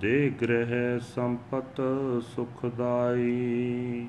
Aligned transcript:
ਦੇ 0.00 0.32
ਗ੍ਰਹਿ 0.42 0.98
ਸੰਪਤ 1.00 1.80
ਸੁਖਦਾਈ। 2.22 4.06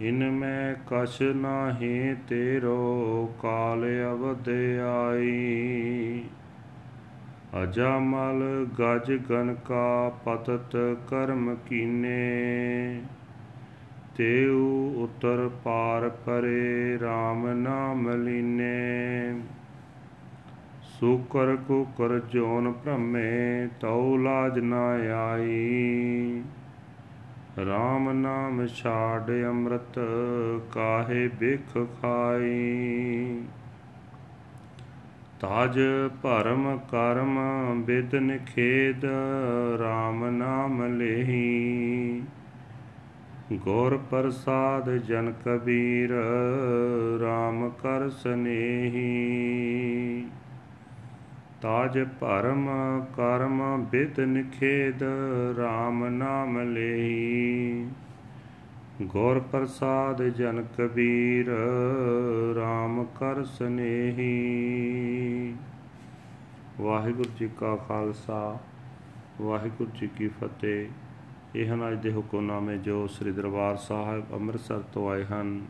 ਇਨ 0.00 0.30
ਮੈਂ 0.30 0.74
ਕਛ 0.90 1.20
ਨਾਹੀ 1.22 2.14
ਤੇਰੋ 2.28 3.34
ਕਾਲ 3.42 3.84
ਅਵਦ 4.12 4.48
ਆਈ 5.08 6.24
ਅਜਮਲ 7.62 8.66
ਗਜ 8.80 9.12
ਗਨ 9.30 9.54
ਕਾ 9.64 10.08
ਪਤਤ 10.24 10.76
ਕਰਮ 11.08 11.54
ਕੀਨੇ। 11.68 13.02
ਤੇਉ 14.16 14.92
ਉਤਰ 15.04 15.50
ਪਾਰ 15.64 16.08
ਪਰੇ 16.08 16.96
RAM 16.96 17.46
ਨਾਮ 17.54 18.10
ਲੀਨੇ। 18.24 19.34
ਸੂਕਰ 21.00 21.56
ਕੁਕਰ 21.56 22.18
ਜੋਨ 22.18 22.72
ਭ੍ਰਮੇ 22.72 23.68
ਤਉ 23.80 24.16
ਲਾਜ 24.16 24.58
ਨਾ 24.58 24.86
ਆਈ। 25.18 26.42
RAM 27.58 28.12
ਨਾਮ 28.12 28.66
ਛਾੜ 28.66 29.30
ਅੰਮ੍ਰਿਤ 29.48 30.00
ਕਾਹੇ 30.72 31.28
ਬਿਖ 31.28 31.78
ਖਾਈ। 32.02 33.42
ਤਾਜ 35.40 35.78
ਭਰਮ 36.22 36.78
ਕਰਮ 36.90 37.38
ਬਿਦ 37.86 38.14
ਨਿਖੇਦ 38.14 39.04
RAM 39.76 40.30
ਨਾਮ 40.30 40.84
ਲੇਹੀ। 40.96 42.22
ਗੁਰ 43.52 44.00
ਪ੍ਰਸਾਦ 44.10 44.90
ਜਨ 44.96 45.32
ਕਬੀਰ 45.44 46.10
RAM 47.16 47.70
ਕਰ 47.82 48.08
ਸਨੇਹੀ 48.10 49.08
ਤਾਜ 51.62 51.98
ਭਰਮ 52.20 52.68
ਕਰਮ 53.16 53.84
ਬਿਦ 53.84 54.20
ਨਿਖੇਦ 54.20 55.02
RAM 55.58 56.08
ਨਾਮ 56.08 56.58
ਲਈ 56.58 57.88
ਗੁਰ 59.02 59.40
ਪ੍ਰਸਾਦ 59.40 60.22
ਜਨ 60.22 60.64
ਕਬੀਰ 60.78 61.50
RAM 62.56 63.04
ਕਰ 63.04 63.44
ਸਨੇਹੀ। 63.44 64.28
ਵਾਹਿਗੁਰੂ 66.80 67.30
ਜੀ 67.38 67.48
ਕਾ 67.58 67.76
ਖਾਲਸਾ, 67.76 68.58
ਵਾਹਿਗੁਰੂ 69.40 69.90
ਜੀ 70.00 70.06
ਕੀ 70.06 70.28
ਫਤਿਹ। 70.28 70.88
ਇਹ 71.56 71.74
ਹਨ 71.74 71.92
ਅੱਜ 71.92 72.02
ਦੇ 72.02 72.12
ਹੁਕਮਨਾਮੇ 72.12 72.78
ਜੋ 72.78 73.06
ਸ੍ਰੀ 73.06 73.32
ਦਰਬਾਰ 73.32 73.76
ਸਾਹਿਬ 73.76 74.24
ਅੰਮ੍ਰਿਤਸਰ 74.32 74.78
ਤੋਂ 74.78 75.10
ਆਏ 75.10 75.24
ਹਨ। 75.24 75.60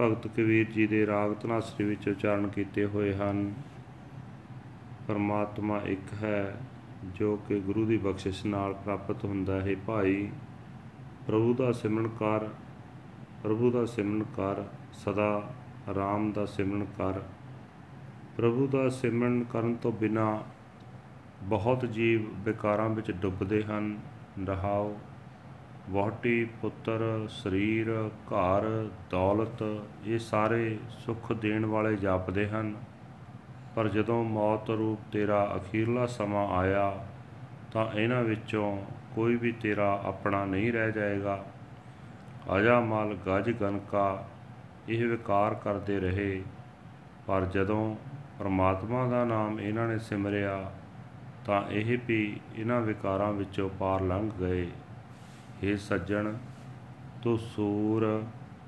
ਭਗਤ 0.00 0.26
ਕਬੀਰ 0.26 0.70
ਜੀ 0.70 0.86
ਦੇ 0.86 1.06
ਰਾਗ 1.06 1.34
ਤਨਾਸਰੀ 1.34 1.86
ਵਿੱਚ 1.86 2.08
ਉਚਾਰਨ 2.08 2.48
ਕੀਤੇ 2.48 2.84
ਹੋਏ 2.84 3.14
ਹਨ। 3.14 3.54
ਪਰਮਾਤਮਾ 5.08 5.80
ਇੱਕ 5.80 6.12
ਹੈ, 6.22 6.60
ਜੋ 7.04 7.36
ਕਿ 7.36 7.60
ਗੁਰੂ 7.60 7.86
ਦੀ 7.86 7.98
ਬਖਸ਼ਿਸ਼ 7.98 8.46
ਨਾਲ 8.46 8.74
ਪ੍ਰਾਪਤ 8.74 9.24
ਹੁੰਦਾ 9.24 9.60
ਹੈ। 9.60 9.74
ਭਾਈ, 9.86 10.30
ਪ੍ਰਭੂ 11.26 11.54
ਦਾ 11.54 11.72
ਸਿਮਰਨ 11.72 12.08
ਕਰ, 12.08 12.48
ਪ੍ਰਭੂ 13.42 13.70
ਦਾ 13.70 13.84
ਸਿਮਰਨ 13.84 14.22
ਕਰ, 14.22 14.64
ਸਦਾ 14.92 15.54
ਆਰਾਮ 15.88 16.32
ਦਾ 16.32 16.46
ਸਿਮਰਨ 16.46 16.84
ਕਰ। 16.84 17.20
ਪ੍ਰਭੂ 18.36 18.66
ਦਾ 18.66 18.88
ਸਿਮਰਨ 18.88 19.44
ਕਰਨ 19.44 19.74
ਤੋਂ 19.74 19.92
ਬਿਨਾ 19.92 20.42
ਬਹੁਤ 21.42 21.86
ਜੀਵ 21.86 22.28
ਵਿਕਾਰਾਂ 22.44 22.88
ਵਿੱਚ 22.88 23.10
ਡੁੱਬਦੇ 23.10 23.62
ਹਨ। 23.62 23.98
ਰਹਾਉ 24.46 24.96
ਵਹੁਟੀ, 25.90 26.44
ਪੁੱਤਰ, 26.44 27.26
ਸਰੀਰ, 27.28 28.10
ਘਰ, 28.12 28.88
ਦੌਲਤ, 29.10 29.82
ਇਹ 30.06 30.18
ਸਾਰੇ 30.18 30.78
ਸੁੱਖ 30.90 31.32
ਦੇਣ 31.32 31.66
ਵਾਲੇ 31.66 31.96
ਜਾਪਦੇ 31.96 32.48
ਹਨ। 32.48 32.74
ਪਰ 33.78 33.88
ਜਦੋਂ 33.88 34.24
ਮੌਤ 34.24 34.70
ਰੂਪ 34.70 35.00
ਤੇਰਾ 35.12 35.56
ਅਖੀਰਲਾ 35.56 36.06
ਸਮਾਂ 36.06 36.48
ਆਇਆ, 36.48 37.06
ਤਾਂ 37.72 37.92
ਇਹਨਾਂ 37.92 38.24
ਵਿੱਚੋਂ 38.24 38.82
ਕੋਈ 39.14 39.36
ਵੀ 39.36 39.52
ਤੇਰਾ 39.52 40.00
ਆਪਣਾ 40.04 40.44
ਨਹੀਂ 40.44 40.72
ਰਹਿ 40.72 40.92
ਜਾਏਗਾ। 40.92 41.44
ਆਜਾ 42.50 42.80
ਮਲ 42.80 43.16
ਗਜ 43.28 43.50
ਗਨਕਾ 43.50 44.28
ਇਹ 44.88 45.06
ਵਿਕਾਰ 45.06 45.54
ਕਰਦੇ 45.54 46.00
ਰਹੇ। 46.00 46.42
ਪਰ 47.26 47.44
ਜਦੋਂ 47.44 47.96
ਪਰਮਾਤਮਾ 48.38 49.06
ਦਾ 49.06 49.24
ਨਾਮ 49.24 49.60
ਇਹਨਾਂ 49.60 49.88
ਨੇ 49.88 49.98
ਸਿਮਰਿਆ, 49.98 50.72
ਤਾਂ 51.46 51.62
ਇਹ 51.70 51.98
ਵੀ 52.06 52.40
ਇਹਨਾਂ 52.56 52.80
ਵਿਕਾਰਾਂ 52.80 53.32
ਵਿੱਚੋਂ 53.32 53.68
ਪਾਰ 53.68 54.00
ਲੰਘ 54.00 54.30
ਗਏ। 54.30 54.70
हे 55.62 55.78
ਸੱਜਣ, 55.78 56.34
ਤੂੰ 57.22 57.38
ਸੂਰ, 57.38 58.24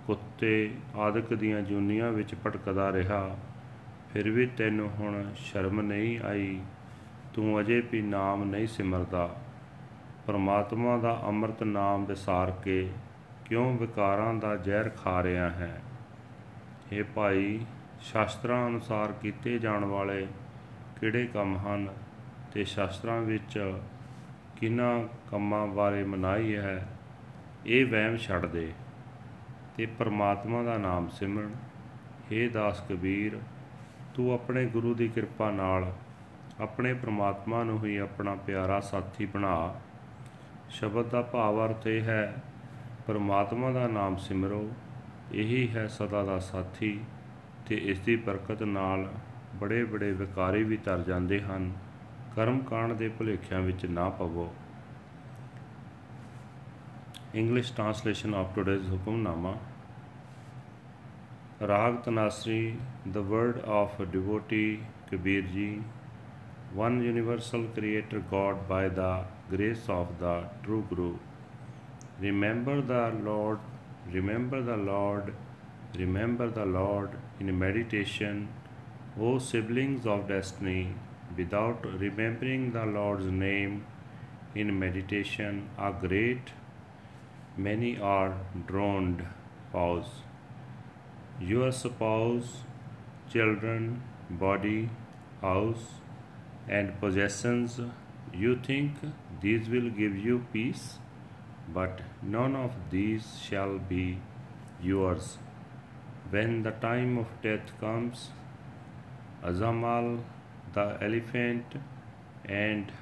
ਕੁੱਤੇ 0.07 0.75
ਆਦਿਕ 0.97 1.35
ਦੀਆਂ 1.35 1.63
ਜੁਨੀਆਂ 1.63 2.13
ਵਿੱਚ 2.13 2.35
ਭਟਕਦਾ 2.47 2.93
ਰਿਹਾ। 2.93 3.37
ਫਿਰ 4.13 4.31
ਵੀ 4.31 4.47
ਤੈਨੂੰ 4.47 4.91
ਹੁਣ 4.91 5.35
ਸ਼ਰਮ 5.37 5.81
ਨਹੀਂ 5.81 6.19
ਆਈ, 6.21 6.61
ਤੂੰ 7.35 7.61
ਅਜੇ 7.61 7.83
ਵੀ 7.93 8.03
ਨਾਮ 8.03 8.45
ਨਹੀਂ 8.45 8.67
ਸਿਮਰਦਾ। 8.67 9.37
ਪਰਮਾਤਮਾ 10.27 10.97
ਦਾ 10.99 11.21
ਅੰਮ੍ਰਿਤ 11.25 11.63
ਨਾਮ 11.63 12.05
ਵਿਸਾਰ 12.05 12.51
ਕੇ 12.51 12.91
ਕਿਉਂ 13.45 13.79
ਵਿਕਾਰਾਂ 13.79 14.35
ਦਾ 14.35 14.57
ਜ਼ਹਿਰ 14.57 14.89
ਖਾ 14.89 15.23
ਰਿਹਾ 15.23 15.51
ਹੈ? 15.51 15.83
ਇਹ 16.93 17.05
ਭਾਈ, 17.05 17.61
ਸ਼ਾਸਤਰਾਂ 18.01 18.69
ਅਨੁਸਾਰ 18.69 19.13
ਕੀਤੇ 19.13 19.59
ਜਾਣ 19.59 19.85
ਵਾਲੇ 19.85 20.27
ਕਿਹੜੇ 21.01 21.27
ਕੰਮ 21.27 21.57
ਹਨ 21.57 21.89
ਤੇ 22.53 22.65
ਸ਼ਾਸਤਰਾਂ 22.65 23.23
ਵਿੱਚ 23.23 23.75
ਕਿਨਾਂ 24.57 25.05
ਕੰਮਾਂ 25.31 25.67
ਬਾਰੇ 25.67 26.05
ਮਨਾਈ 26.05 26.57
ਹੈ, 26.57 26.89
ਇਹ 27.67 27.87
ਵਹਿਮ 27.87 28.17
ਛੱਡ 28.17 28.47
ਦੇ। 28.47 28.73
ਤੇ 29.77 29.87
ਪਰਮਾਤਮਾ 29.87 30.63
ਦਾ 30.63 30.79
ਨਾਮ 30.79 31.09
ਸਿਮਰਨ 31.09 31.55
हे 32.33 32.51
ਦਾਸ 32.53 32.81
ਕਬੀਰ 32.81 33.39
ਤੂੰ 34.15 34.33
ਆਪਣੇ 34.33 34.65
ਗੁਰੂ 34.67 34.95
ਦੀ 34.95 35.09
ਕਿਰਪਾ 35.09 35.51
ਨਾਲ 35.51 35.93
ਆਪਣੇ 36.61 36.93
ਪ੍ਰਮਾਤਮਾ 36.95 37.63
ਨੂੰ 37.65 37.85
ਹੀ 37.85 37.97
ਆਪਣਾ 37.97 38.35
ਪਿਆਰਾ 38.35 38.81
ਸਾਥੀ 38.81 39.27
ਬਣਾ। 39.27 39.75
ਸ਼ਬਦ 40.71 41.09
ਦਾ 41.09 41.23
ਭਾਵ 41.23 41.65
ਅਰਥ 41.67 41.87
ਇਹ 41.87 42.03
ਹੈ, 42.03 42.35
ਪਰਮਾਤਮਾ 43.07 43.71
ਦਾ 43.71 43.87
ਨਾਮ 43.87 44.17
ਸਿਮਰੋ, 44.17 44.69
ਇਹੀ 45.33 45.69
ਹੈ 45.75 45.87
ਸਦਾ 45.89 46.23
ਦਾ 46.23 46.39
ਸਾਥੀ 46.39 47.01
ਤੇ 47.67 47.77
ਇਸ 47.77 48.01
ਦੀ 48.01 48.17
ਬਰਕਤ 48.17 48.63
ਨਾਲ 48.63 49.09
ਬੜੇ 49.55 49.85
ਬੜੇ 49.85 50.13
ਵਿਕਾਰੀ 50.13 50.63
ਵੀ 50.63 50.77
ਤਰ 50.77 51.03
ਜਾਂਦੇ 51.03 51.41
ਹਨ, 51.41 51.73
ਕਰਮ 52.37 52.59
ਕਾਂਡ 52.61 52.93
ਦੇ 52.93 53.09
ਭੁਲੇਖਿਆਂ 53.09 53.61
ਵਿੱਚ 53.61 53.87
ਨਾ 53.87 54.09
ਪਵੋ। 54.09 54.53
English 57.35 57.73
translation 57.73 58.35
of 58.35 58.55
today's 58.55 58.91
Hukamnama 58.91 59.55
Rag 61.69 62.05
Tanasri, 62.05 62.75
the 63.05 63.23
word 63.23 63.59
of 63.67 63.91
a 64.01 64.07
devotee 64.07 64.81
Kabir 65.11 65.43
Ji, 65.43 65.83
one 66.73 67.03
universal 67.03 67.65
creator 67.75 68.21
God 68.31 68.67
by 68.67 68.89
the 68.89 69.25
grace 69.51 69.87
of 69.87 70.09
the 70.19 70.45
true 70.63 70.87
Guru. 70.89 71.19
Remember 72.19 72.81
the 72.81 73.13
Lord, 73.23 73.59
remember 74.11 74.63
the 74.63 74.79
Lord, 74.79 75.35
remember 75.99 76.49
the 76.49 76.65
Lord 76.65 77.11
in 77.39 77.59
meditation, 77.59 78.49
O 79.21 79.39
siblings 79.39 80.07
of 80.07 80.29
destiny, 80.29 80.95
without 81.37 81.85
remembering 81.85 82.73
the 82.73 82.87
Lord's 82.87 83.27
name 83.27 83.85
in 84.55 84.79
meditation 84.79 85.69
are 85.77 85.93
great, 85.93 86.55
many 87.59 88.01
are 88.01 88.35
drowned. 88.67 89.27
Pause. 89.73 90.30
Your 91.41 91.73
spouse, 91.73 92.59
children, 93.33 94.03
body, 94.29 94.91
house, 95.41 95.87
and 96.69 97.01
possessions 97.01 97.81
You 98.33 98.57
think 98.57 98.99
these 99.41 99.69
will 99.69 99.89
give 99.91 100.17
you 100.17 100.45
peace, 100.53 100.99
but 101.75 102.03
none 102.23 102.55
of 102.55 102.75
these 102.91 103.39
shall 103.45 103.79
be 103.79 104.19
yours. 104.81 105.39
When 106.31 106.63
the 106.63 106.73
time 106.73 107.17
of 107.19 107.27
death 107.43 107.73
comes, 107.81 108.29
Azamal 109.43 110.21
the 110.75 110.87
elephant 111.01 111.65
and 112.45 112.93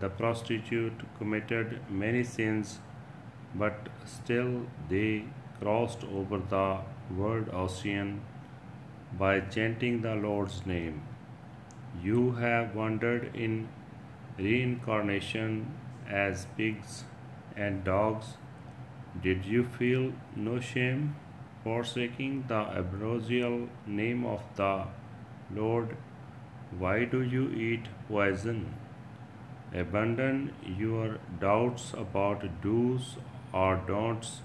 the 0.00 0.08
prostitute 0.08 1.06
committed 1.16 1.80
many 1.88 2.24
sins, 2.24 2.78
but 3.54 3.88
still 4.04 4.66
they 4.90 5.24
crossed 5.60 6.04
over 6.04 6.38
the 6.38 6.78
world 7.16 7.48
ocean 7.52 8.20
by 9.18 9.40
chanting 9.40 10.02
the 10.02 10.14
Lord's 10.14 10.64
name. 10.66 11.02
You 12.02 12.32
have 12.32 12.74
wandered 12.74 13.34
in 13.34 13.68
reincarnation 14.38 15.72
as 16.08 16.46
pigs 16.56 17.04
and 17.56 17.84
dogs. 17.84 18.36
Did 19.22 19.44
you 19.44 19.64
feel 19.64 20.12
no 20.36 20.60
shame 20.60 21.16
forsaking 21.64 22.44
the 22.48 22.60
ambrosial 22.82 23.68
name 23.86 24.24
of 24.24 24.42
the 24.56 24.84
Lord? 25.54 25.96
Why 26.78 27.04
do 27.04 27.22
you 27.22 27.50
eat 27.50 27.88
poison? 28.08 28.74
Abandon 29.74 30.52
your 30.78 31.18
doubts 31.40 31.92
about 31.94 32.44
do's 32.62 33.16
or 33.52 33.76
don'ts 33.86 34.40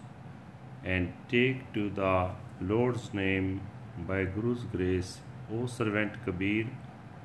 and 0.83 1.13
take 1.29 1.71
to 1.73 1.89
the 1.89 2.31
Lord's 2.63 3.13
name 3.13 3.61
by 4.07 4.25
Guru's 4.25 4.63
grace. 4.71 5.19
O 5.51 5.65
servant 5.67 6.13
Kabir, 6.25 6.67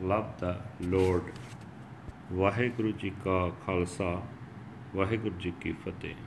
love 0.02 0.31
the 0.40 0.55
Lord. 0.94 1.31
Waheguru 2.32 2.90
ji 2.93 3.11
ਕਾ 3.25 3.37
ਖਾਲਸਾ 3.67 4.11
ਵਾਹਿਗੁਰੂ 4.94 5.38
ਜੀ 5.38 5.52
ਕੀ 5.61 5.73
ਫਤਿਹ 5.73 6.14